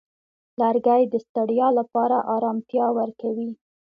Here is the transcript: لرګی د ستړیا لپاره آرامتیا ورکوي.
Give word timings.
لرګی 0.59 1.03
د 1.09 1.13
ستړیا 1.25 1.67
لپاره 1.79 2.17
آرامتیا 2.35 2.85
ورکوي. 2.99 3.49